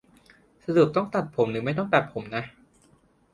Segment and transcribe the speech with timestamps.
[0.65, 2.43] สรุปต้องตัดผมหรือไม่ต้องตัดผมนะ